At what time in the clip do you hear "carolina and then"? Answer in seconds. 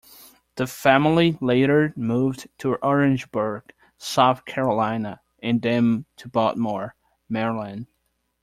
4.45-6.05